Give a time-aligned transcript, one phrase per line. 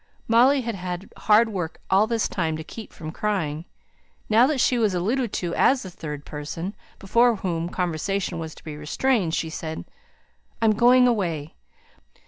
[0.27, 3.65] Molly had had hard work all this time to keep from crying.
[4.29, 8.63] Now that she was alluded to as the third person before whom conversation was to
[8.63, 9.85] be restrained, she said
[10.59, 11.53] "I'm going away.